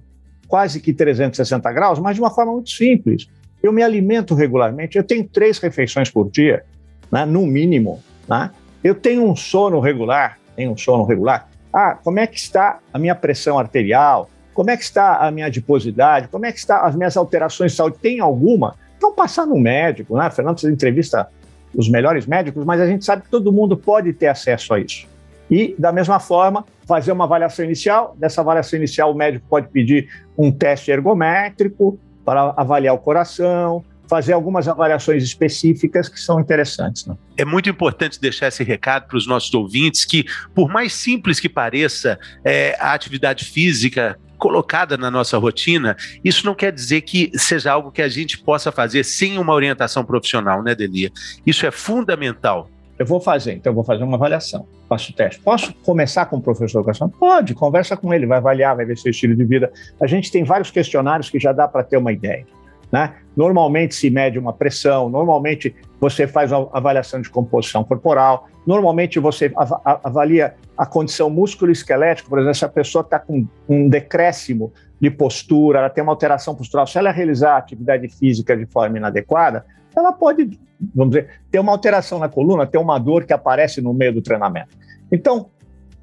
quase 0.50 0.82
que 0.82 0.92
360 0.92 1.72
graus, 1.72 2.00
mas 2.00 2.16
de 2.16 2.22
uma 2.22 2.32
forma 2.32 2.52
muito 2.52 2.72
simples. 2.72 3.28
Eu 3.62 3.72
me 3.72 3.84
alimento 3.84 4.34
regularmente, 4.34 4.98
eu 4.98 5.04
tenho 5.04 5.24
três 5.24 5.60
refeições 5.60 6.10
por 6.10 6.30
dia, 6.30 6.64
né, 7.12 7.26
no 7.26 7.46
mínimo. 7.46 8.04
Né? 8.28 8.50
Eu 8.84 8.96
tenho 8.96 9.24
um 9.24 9.36
sono 9.36 9.80
regular, 9.80 10.40
tenho 10.56 10.72
um 10.72 10.78
sono 10.78 11.06
regular. 11.06 11.48
Ah, 11.72 11.98
como 12.04 12.20
é 12.20 12.26
que 12.26 12.38
está 12.38 12.80
a 12.92 12.98
minha 12.98 13.14
pressão 13.14 13.60
arterial? 13.60 14.30
Como 14.54 14.72
é 14.72 14.76
que 14.76 14.84
está 14.84 15.18
a 15.18 15.30
minha 15.30 15.46
adiposidade? 15.46 16.28
Como 16.30 16.46
é 16.46 16.52
que 16.52 16.58
estão 16.58 16.84
as 16.84 16.96
minhas 16.96 17.16
alterações 17.16 17.72
de 17.72 17.78
saúde? 17.78 17.98
Tem 18.02 18.20
alguma? 18.20 18.76
Então, 18.98 19.14
passar 19.14 19.46
no 19.46 19.58
médico, 19.58 20.18
né? 20.18 20.30
Fernando, 20.32 20.60
você 20.60 20.70
entrevista 20.70 21.30
os 21.74 21.88
melhores 21.88 22.26
médicos, 22.26 22.66
mas 22.66 22.82
a 22.82 22.88
gente 22.88 23.06
sabe 23.06 23.22
que 23.22 23.30
todo 23.30 23.54
mundo 23.54 23.78
pode 23.78 24.12
ter 24.12 24.28
acesso 24.28 24.74
a 24.74 24.80
isso. 24.80 25.08
E, 25.50 25.76
da 25.78 25.92
mesma 25.92 26.20
forma, 26.20 26.66
fazer 26.90 27.12
uma 27.12 27.26
avaliação 27.26 27.64
inicial. 27.64 28.16
Dessa 28.18 28.42
avaliação 28.42 28.78
inicial, 28.80 29.12
o 29.12 29.16
médico 29.16 29.46
pode 29.48 29.68
pedir 29.70 30.10
um 30.36 30.52
teste 30.52 30.90
ergométrico 30.90 32.00
para 32.26 32.52
avaliar 32.58 32.96
o 32.96 32.98
coração, 32.98 33.86
fazer 34.08 34.34
algumas 34.34 34.68
avaliações 34.68 35.24
específicas 35.24 36.10
que 36.10 36.20
são 36.20 36.40
interessantes. 36.40 37.06
Né? 37.06 37.16
É 37.38 37.46
muito 37.46 37.70
importante 37.70 38.20
deixar 38.20 38.48
esse 38.48 38.64
recado 38.64 39.08
para 39.08 39.18
os 39.18 39.28
nossos 39.28 39.54
ouvintes 39.54 40.04
que, 40.04 40.26
por 40.56 40.68
mais 40.68 40.92
simples 40.92 41.40
que 41.40 41.48
pareça 41.48 42.20
é, 42.44 42.76
a 42.80 42.92
atividade 42.94 43.46
física 43.46 44.20
colocada 44.40 44.98
na 44.98 45.12
nossa 45.12 45.38
rotina, 45.38 45.96
isso 46.24 46.44
não 46.44 46.56
quer 46.56 46.72
dizer 46.72 47.02
que 47.02 47.30
seja 47.36 47.72
algo 47.72 47.92
que 47.92 48.02
a 48.02 48.10
gente 48.10 48.40
possa 48.40 48.72
fazer 48.72 49.04
sem 49.04 49.38
uma 49.38 49.54
orientação 49.54 50.04
profissional, 50.04 50.64
né, 50.64 50.74
Delia? 50.74 51.12
Isso 51.46 51.68
é 51.68 51.72
fundamental. 51.72 52.68
Eu 53.00 53.06
vou 53.06 53.22
fazer, 53.22 53.54
então 53.54 53.72
eu 53.72 53.76
vou 53.76 53.84
fazer 53.86 54.04
uma 54.04 54.18
avaliação, 54.18 54.68
faço 54.90 55.14
o 55.14 55.16
teste. 55.16 55.40
Posso 55.40 55.74
começar 55.86 56.26
com 56.26 56.36
o 56.36 56.42
professor 56.42 56.66
de 56.66 56.78
educação? 56.80 57.08
Pode, 57.08 57.56
conversa 57.56 57.96
com 57.96 58.14
ele, 58.14 58.26
vai 58.26 58.40
avaliar, 58.40 58.76
vai 58.76 58.86
ver 58.86 58.98
seu 58.98 59.10
estilo 59.10 59.34
de 59.34 59.46
vida. 59.46 59.72
A 60.02 60.06
gente 60.06 60.30
tem 60.30 60.44
vários 60.44 60.70
questionários 60.70 61.30
que 61.30 61.40
já 61.40 61.54
dá 61.54 61.66
para 61.66 61.82
ter 61.82 61.96
uma 61.96 62.12
ideia. 62.12 62.46
Né? 62.92 63.14
Normalmente 63.38 63.96
se 63.96 64.10
mede 64.10 64.38
uma 64.38 64.52
pressão, 64.52 65.10
normalmente 65.10 65.74
você 65.98 66.28
faz 66.28 66.52
uma 66.52 66.70
avaliação 66.74 67.22
de 67.22 67.30
composição 67.30 67.86
corporal, 67.86 68.50
normalmente 68.68 69.18
você 69.18 69.50
avalia 69.86 70.56
a 70.78 70.86
condição 70.86 71.30
músculo-esquelética, 71.30 72.28
por 72.28 72.40
exemplo, 72.40 72.56
se 72.56 72.66
a 72.66 72.70
pessoa 72.70 73.02
está 73.02 73.18
com 73.18 73.48
um 73.70 73.88
decréscimo 73.88 74.74
de 75.00 75.10
postura, 75.10 75.80
ela 75.80 75.90
tem 75.90 76.04
uma 76.04 76.12
alteração 76.12 76.54
postural, 76.54 76.86
se 76.86 76.98
ela 76.98 77.12
realizar 77.12 77.56
atividade 77.56 78.10
física 78.10 78.58
de 78.58 78.66
forma 78.66 78.98
inadequada, 78.98 79.66
ela 79.96 80.12
pode 80.12 80.60
vamos 80.96 81.14
dizer, 81.16 81.30
ter 81.52 81.60
uma 81.60 81.72
alteração 81.72 82.20
na 82.20 82.30
coluna, 82.30 82.66
ter 82.66 82.78
uma 82.78 82.98
dor 82.98 83.26
que 83.26 83.34
aparece 83.34 83.82
no 83.82 83.94
meio 83.94 84.14
do 84.14 84.22
treinamento. 84.22 84.78
Então, 85.12 85.50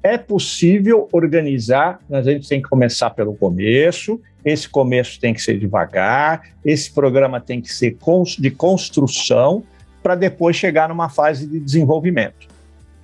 é 0.03 0.17
possível 0.17 1.07
organizar, 1.11 1.99
mas 2.09 2.27
a 2.27 2.31
gente 2.31 2.47
tem 2.47 2.61
que 2.61 2.69
começar 2.69 3.09
pelo 3.09 3.35
começo, 3.35 4.21
esse 4.45 4.69
começo 4.69 5.19
tem 5.19 5.33
que 5.33 5.41
ser 5.41 5.59
devagar, 5.59 6.41
esse 6.63 6.91
programa 6.91 7.41
tem 7.41 7.59
que 7.59 7.73
ser 7.73 7.97
de 8.39 8.51
construção 8.51 9.63
para 10.01 10.15
depois 10.15 10.55
chegar 10.55 10.87
numa 10.87 11.09
fase 11.09 11.47
de 11.47 11.59
desenvolvimento. 11.59 12.47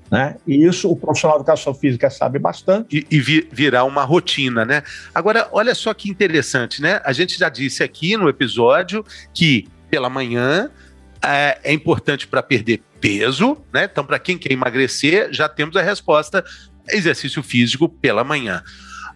Né? 0.10 0.36
E 0.46 0.63
isso 0.63 0.92
o 0.92 0.96
profissional 0.96 1.38
de 1.38 1.42
educação 1.42 1.74
física 1.74 2.10
sabe 2.10 2.38
bastante. 2.38 3.06
E, 3.10 3.18
e 3.18 3.20
virar 3.20 3.84
uma 3.84 4.04
rotina, 4.04 4.63
né? 4.63 4.84
Agora, 5.13 5.50
olha 5.52 5.74
só 5.74 5.92
que 5.92 6.08
interessante, 6.08 6.84
né? 6.84 7.02
A 7.04 7.12
gente 7.12 7.38
já 7.38 7.50
disse 7.50 7.82
aqui 7.82 8.16
no 8.16 8.30
episódio 8.30 9.04
que 9.34 9.68
pela 9.93 10.09
manhã 10.09 10.71
é, 11.23 11.59
é 11.65 11.71
importante 11.71 12.25
para 12.25 12.41
perder 12.41 12.81
peso, 13.00 13.57
né? 13.71 13.83
Então, 13.83 14.03
para 14.03 14.17
quem 14.17 14.39
quer 14.39 14.51
emagrecer, 14.51 15.31
já 15.31 15.47
temos 15.47 15.75
a 15.75 15.83
resposta: 15.83 16.43
exercício 16.89 17.43
físico 17.43 17.88
pela 17.88 18.23
manhã. 18.23 18.63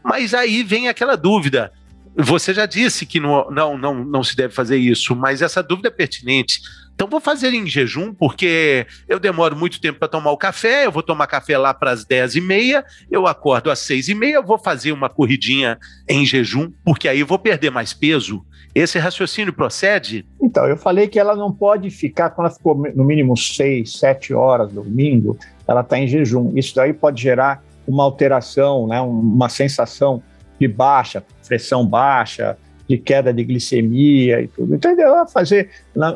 Mas 0.03 0.36
aí 0.36 0.62
vem 0.62 0.88
aquela 0.88 1.17
dúvida. 1.17 1.72
Você 2.15 2.53
já 2.53 2.67
disse 2.67 3.07
que 3.07 3.19
não, 3.19 3.50
não, 3.50 3.75
não, 3.75 4.05
não 4.05 4.24
se 4.24 4.36
deve 4.36 4.53
fazer 4.53 4.77
isso, 4.77 5.15
mas 5.15 5.41
essa 5.41 5.63
dúvida 5.63 5.88
é 5.88 5.91
pertinente. 5.91 6.62
Então 6.93 7.07
vou 7.07 7.19
fazer 7.19 7.51
em 7.55 7.65
jejum, 7.65 8.13
porque 8.13 8.86
eu 9.07 9.19
demoro 9.19 9.55
muito 9.55 9.81
tempo 9.81 9.98
para 9.98 10.07
tomar 10.07 10.29
o 10.29 10.38
café, 10.38 10.86
eu 10.86 10.91
vou 10.91 11.01
tomar 11.01 11.25
café 11.25 11.57
lá 11.57 11.74
para 11.74 11.89
as 11.89 12.05
10h30, 12.05 12.84
eu 13.10 13.25
acordo 13.25 13.72
às 13.72 13.79
6h30, 13.79 14.46
vou 14.46 14.60
fazer 14.60 14.91
uma 14.91 15.10
corridinha 15.10 15.79
em 16.07 16.24
jejum, 16.24 16.72
porque 16.86 17.07
aí 17.07 17.19
eu 17.19 17.27
vou 17.27 17.39
perder 17.39 17.72
mais 17.72 17.93
peso. 17.93 18.46
Esse 18.77 19.00
raciocínio 19.00 19.51
procede? 19.51 20.24
Então, 20.39 20.67
eu 20.67 20.77
falei 20.77 21.07
que 21.07 21.19
ela 21.19 21.36
não 21.36 21.51
pode 21.51 21.89
ficar, 21.89 22.29
quando 22.29 22.46
ela 22.46 22.55
ficou 22.55 22.75
no 22.75 23.03
mínimo 23.03 23.36
6, 23.36 23.91
7 23.91 24.36
horas 24.36 24.72
dormindo, 24.72 25.36
ela 25.67 25.81
está 25.81 25.98
em 25.98 26.07
jejum. 26.07 26.51
Isso 26.55 26.75
daí 26.75 26.93
pode 26.93 27.19
gerar 27.19 27.63
uma 27.88 28.03
alteração, 28.03 28.86
né, 28.86 29.01
uma 29.01 29.50
sensação 29.50 30.22
de 30.60 30.67
baixa, 30.67 31.24
pressão 31.48 31.84
baixa, 31.84 32.55
de 32.88 33.00
queda 33.00 33.34
de 33.34 33.43
glicemia 33.43 34.41
e 34.41 34.48
tudo. 34.48 34.75
Entendeu? 34.75 35.07
Ela 35.07 35.25
fazer 35.25 35.72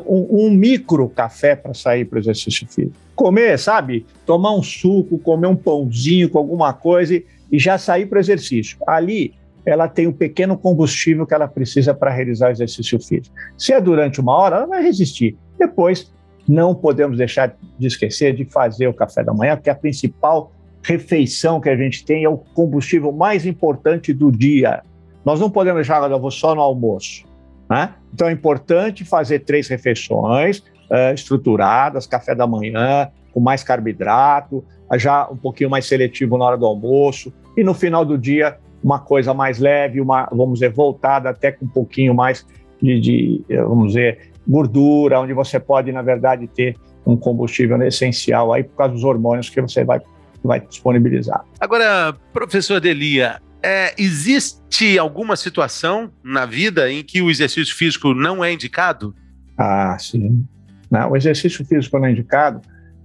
um, 0.06 0.46
um 0.46 0.50
micro 0.50 1.08
café 1.08 1.56
para 1.56 1.74
sair 1.74 2.04
para 2.04 2.16
o 2.16 2.20
exercício 2.20 2.64
físico. 2.68 2.94
Comer, 3.16 3.58
sabe? 3.58 4.06
Tomar 4.24 4.54
um 4.54 4.62
suco, 4.62 5.18
comer 5.18 5.48
um 5.48 5.56
pãozinho 5.56 6.30
com 6.30 6.38
alguma 6.38 6.72
coisa 6.72 7.16
e, 7.16 7.26
e 7.50 7.58
já 7.58 7.76
sair 7.76 8.06
para 8.06 8.18
o 8.18 8.20
exercício. 8.20 8.78
Ali, 8.86 9.34
ela 9.64 9.88
tem 9.88 10.06
o 10.06 10.12
pequeno 10.12 10.56
combustível 10.56 11.26
que 11.26 11.34
ela 11.34 11.46
precisa 11.46 11.94
para 11.94 12.10
realizar 12.10 12.48
o 12.48 12.50
exercício 12.50 12.98
físico. 12.98 13.34
Se 13.56 13.72
é 13.72 13.80
durante 13.80 14.20
uma 14.20 14.36
hora, 14.36 14.56
ela 14.56 14.66
vai 14.66 14.82
resistir. 14.82 15.36
Depois, 15.58 16.12
não 16.48 16.74
podemos 16.74 17.16
deixar 17.16 17.56
de 17.78 17.86
esquecer 17.86 18.34
de 18.34 18.44
fazer 18.44 18.88
o 18.88 18.94
café 18.94 19.22
da 19.22 19.32
manhã, 19.32 19.56
porque 19.56 19.70
a 19.70 19.74
principal 19.74 20.52
refeição 20.82 21.60
que 21.60 21.68
a 21.68 21.76
gente 21.76 22.04
tem 22.04 22.24
é 22.24 22.28
o 22.28 22.36
combustível 22.36 23.12
mais 23.12 23.46
importante 23.46 24.12
do 24.12 24.32
dia. 24.32 24.82
Nós 25.24 25.38
não 25.38 25.48
podemos 25.48 25.86
deixar 25.86 26.10
eu 26.10 26.20
vou 26.20 26.30
só 26.30 26.54
no 26.54 26.60
almoço. 26.60 27.24
Né? 27.70 27.94
Então 28.12 28.28
é 28.28 28.32
importante 28.32 29.04
fazer 29.04 29.40
três 29.40 29.68
refeições 29.68 30.58
uh, 30.58 31.14
estruturadas, 31.14 32.06
café 32.06 32.34
da 32.34 32.46
manhã, 32.46 33.08
com 33.32 33.40
mais 33.40 33.62
carboidrato, 33.62 34.64
já 34.94 35.28
um 35.30 35.36
pouquinho 35.36 35.70
mais 35.70 35.86
seletivo 35.86 36.36
na 36.36 36.44
hora 36.44 36.58
do 36.58 36.66
almoço, 36.66 37.32
e 37.56 37.64
no 37.64 37.72
final 37.72 38.04
do 38.04 38.18
dia, 38.18 38.58
uma 38.82 38.98
coisa 38.98 39.32
mais 39.32 39.58
leve, 39.58 40.00
uma, 40.00 40.28
vamos 40.32 40.54
dizer, 40.54 40.70
voltada 40.70 41.30
até 41.30 41.52
com 41.52 41.64
um 41.64 41.68
pouquinho 41.68 42.14
mais 42.14 42.46
de, 42.80 43.00
de 43.00 43.44
vamos 43.48 43.88
dizer, 43.88 44.32
gordura, 44.46 45.20
onde 45.20 45.32
você 45.32 45.60
pode, 45.60 45.92
na 45.92 46.02
verdade, 46.02 46.46
ter 46.48 46.76
um 47.06 47.16
combustível 47.16 47.80
essencial 47.82 48.52
aí 48.52 48.64
por 48.64 48.76
causa 48.76 48.94
dos 48.94 49.04
hormônios 49.04 49.48
que 49.48 49.60
você 49.60 49.84
vai, 49.84 50.00
vai 50.42 50.60
disponibilizar. 50.60 51.44
Agora, 51.60 52.14
professor 52.32 52.80
Delia, 52.80 53.40
é, 53.62 53.94
existe 53.96 54.98
alguma 54.98 55.36
situação 55.36 56.10
na 56.22 56.44
vida 56.44 56.90
em 56.90 57.02
que 57.02 57.22
o 57.22 57.30
exercício 57.30 57.74
físico 57.76 58.12
não 58.14 58.44
é 58.44 58.52
indicado? 58.52 59.14
Ah, 59.56 59.96
sim. 59.98 60.44
Não, 60.90 61.10
o 61.12 61.16
exercício 61.16 61.64
físico 61.64 61.98
não 61.98 62.06
é 62.06 62.12
indicado 62.12 62.60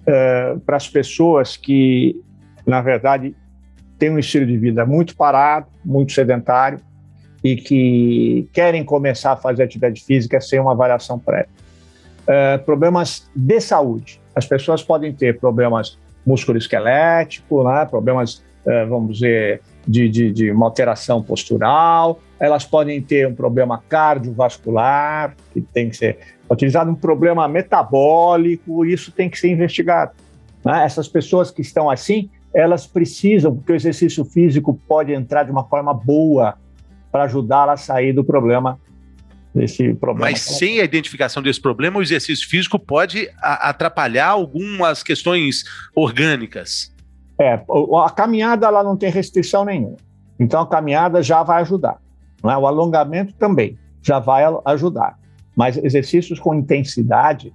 é, 0.05 0.57
para 0.65 0.77
as 0.77 0.87
pessoas 0.87 1.55
que, 1.55 2.19
na 2.65 2.81
verdade, 2.81 3.35
têm 3.97 4.09
um 4.09 4.19
estilo 4.19 4.45
de 4.45 4.57
vida 4.57 4.85
muito 4.85 5.15
parado, 5.15 5.67
muito 5.83 6.11
sedentário 6.13 6.79
e 7.43 7.55
que 7.55 8.47
querem 8.51 8.83
começar 8.83 9.33
a 9.33 9.37
fazer 9.37 9.63
atividade 9.63 10.03
física 10.03 10.39
sem 10.41 10.59
uma 10.59 10.71
avaliação 10.71 11.17
prévia. 11.19 11.49
É, 12.27 12.57
problemas 12.57 13.29
de 13.35 13.59
saúde. 13.61 14.19
As 14.35 14.45
pessoas 14.45 14.83
podem 14.83 15.13
ter 15.13 15.39
problemas 15.39 15.97
musculoesqueléticos, 16.25 17.65
né, 17.65 17.85
problemas, 17.85 18.43
é, 18.65 18.85
vamos 18.85 19.15
dizer, 19.15 19.61
de, 19.87 20.09
de, 20.09 20.31
de 20.31 20.51
uma 20.51 20.65
alteração 20.65 21.23
postural, 21.23 22.19
elas 22.37 22.65
podem 22.65 23.01
ter 23.01 23.25
um 23.25 23.33
problema 23.33 23.81
cardiovascular, 23.87 25.35
que 25.53 25.61
tem 25.61 25.89
que 25.89 25.95
ser 25.95 26.17
utilizado, 26.49 26.91
um 26.91 26.95
problema 26.95 27.47
metabólico, 27.47 28.85
isso 28.85 29.11
tem 29.11 29.29
que 29.29 29.39
ser 29.39 29.49
investigado. 29.49 30.11
Né? 30.63 30.83
Essas 30.83 31.07
pessoas 31.07 31.49
que 31.49 31.61
estão 31.61 31.89
assim, 31.89 32.29
elas 32.57 32.87
precisam, 32.87 33.55
porque 33.55 33.71
o 33.71 33.75
exercício 33.75 34.25
físico 34.25 34.73
pode 34.87 35.13
entrar 35.13 35.43
de 35.43 35.51
uma 35.51 35.63
forma 35.65 35.93
boa 35.93 36.55
para 37.11 37.25
ajudá-la 37.25 37.73
a 37.73 37.77
sair 37.77 38.13
do 38.13 38.23
problema 38.23 38.79
desse 39.53 39.93
problema. 39.93 40.31
Mas 40.31 40.41
sem 40.41 40.79
a 40.79 40.83
identificação 40.83 41.43
desse 41.43 41.61
problema, 41.61 41.99
o 41.99 42.01
exercício 42.01 42.49
físico 42.49 42.79
pode 42.79 43.29
atrapalhar 43.39 44.29
algumas 44.29 45.03
questões 45.03 45.65
orgânicas. 45.95 46.91
É, 47.39 47.61
a 48.03 48.09
caminhada 48.09 48.65
ela 48.65 48.83
não 48.83 48.97
tem 48.97 49.11
restrição 49.11 49.63
nenhuma. 49.63 49.97
Então 50.39 50.59
a 50.59 50.67
caminhada 50.67 51.21
já 51.21 51.43
vai 51.43 51.61
ajudar. 51.61 51.97
Não 52.43 52.51
é? 52.51 52.57
O 52.57 52.65
alongamento 52.65 53.35
também 53.35 53.77
já 54.01 54.17
vai 54.17 54.43
ajudar. 54.65 55.15
Mas 55.55 55.77
exercícios 55.77 56.39
com 56.39 56.55
intensidade, 56.55 57.53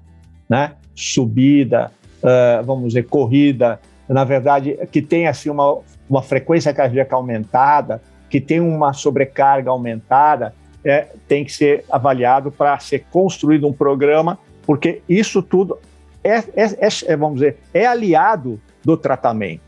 né? 0.48 0.74
subida, 0.94 1.90
uh, 2.22 2.64
vamos 2.64 2.88
dizer, 2.88 3.04
corrida, 3.08 3.80
na 4.08 4.24
verdade, 4.24 4.78
que 4.90 5.00
tem 5.00 5.26
assim 5.26 5.50
uma, 5.50 5.78
uma 6.08 6.22
frequência 6.22 6.72
cardíaca 6.72 7.16
aumentada, 7.16 8.02
que 8.28 8.40
tem 8.40 8.60
uma 8.60 8.92
sobrecarga 8.92 9.70
aumentada, 9.70 10.54
é, 10.84 11.08
tem 11.28 11.44
que 11.44 11.52
ser 11.52 11.84
avaliado 11.90 12.50
para 12.50 12.78
ser 12.78 13.04
construído 13.10 13.66
um 13.66 13.72
programa, 13.72 14.38
porque 14.66 15.02
isso 15.08 15.42
tudo 15.42 15.78
é, 16.24 16.38
é, 16.38 16.88
é, 17.06 17.16
vamos 17.16 17.40
dizer, 17.40 17.58
é 17.74 17.86
aliado 17.86 18.60
do 18.84 18.96
tratamento. 18.96 19.62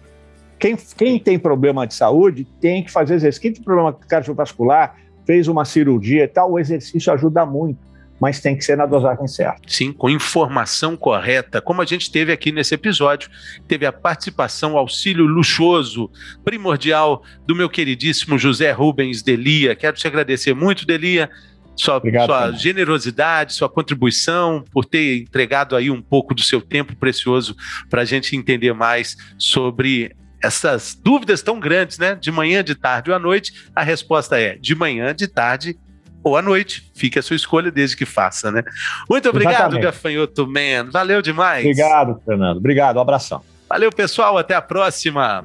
Quem, 0.59 0.77
quem 0.77 1.19
tem 1.19 1.39
problema 1.39 1.87
de 1.87 1.95
saúde 1.95 2.47
tem 2.61 2.83
que 2.83 2.91
fazer 2.91 3.15
exercício. 3.15 3.43
Quem 3.43 3.53
tem 3.53 3.63
problema 3.63 3.93
cardiovascular, 3.93 4.97
fez 5.27 5.49
uma 5.49 5.65
cirurgia 5.65 6.25
e 6.25 6.29
tal, 6.29 6.53
o 6.53 6.59
exercício 6.59 7.13
ajuda 7.13 7.45
muito 7.45 7.79
mas 8.25 8.41
tem 8.41 8.57
que 8.57 8.65
ser 8.65 8.75
na 8.75 8.87
dosagem 8.87 9.29
certa. 9.29 9.61
Sim, 9.67 9.93
com 9.93 10.09
informação 10.09 10.97
correta, 10.97 11.61
como 11.61 11.83
a 11.83 11.85
gente 11.85 12.11
teve 12.11 12.33
aqui 12.33 12.51
nesse 12.51 12.75
episódio, 12.75 13.29
teve 13.69 13.85
a 13.85 13.93
participação, 13.93 14.79
auxílio 14.79 15.27
luxuoso, 15.27 16.11
primordial 16.43 17.23
do 17.47 17.55
meu 17.55 17.69
queridíssimo 17.69 18.39
José 18.39 18.73
Rubens 18.73 19.21
Delia. 19.21 19.77
Quero 19.77 19.95
te 19.95 20.07
agradecer 20.07 20.55
muito, 20.55 20.87
Delia, 20.87 21.29
sua, 21.77 21.99
Obrigado, 21.99 22.25
sua 22.25 22.53
generosidade, 22.53 23.53
sua 23.53 23.69
contribuição, 23.69 24.65
por 24.73 24.87
ter 24.87 25.19
entregado 25.19 25.77
aí 25.77 25.91
um 25.91 26.01
pouco 26.01 26.35
do 26.35 26.41
seu 26.41 26.63
tempo 26.63 26.97
precioso 26.97 27.55
para 27.91 28.01
a 28.01 28.05
gente 28.07 28.35
entender 28.35 28.73
mais 28.73 29.19
sobre 29.37 30.17
essas 30.43 30.95
dúvidas 30.95 31.43
tão 31.43 31.61
grandes, 31.61 31.99
né? 31.99 32.15
De 32.15 32.33
manhã, 32.33 32.65
de 32.65 32.75
tarde 32.75 33.11
ou 33.11 33.17
à 33.17 33.19
noite? 33.19 33.69
A 33.77 33.83
resposta 33.83 34.41
é 34.41 34.57
de 34.57 34.75
manhã, 34.75 35.15
de 35.15 35.29
tarde 35.29 35.77
ou 36.25 36.37
à 36.37 36.43
noite. 36.43 36.91
Fica 36.95 37.21
a 37.21 37.23
sua 37.23 37.37
escolha 37.37 37.71
desde 37.71 37.97
que 37.97 38.07
faça, 38.07 38.51
né? 38.51 38.65
Muito 39.09 39.29
obrigado, 39.29 39.55
Exatamente. 39.55 39.83
Gafanhoto 39.83 40.47
Man. 40.47 40.91
Valeu 40.91 41.21
demais. 41.23 41.65
Obrigado, 41.65 42.21
Fernando. 42.25 42.57
Obrigado, 42.57 42.97
um 42.97 43.01
abração. 43.01 43.43
Valeu, 43.69 43.91
pessoal. 43.93 44.39
Até 44.39 44.55
a 44.55 44.63
próxima. 44.63 45.45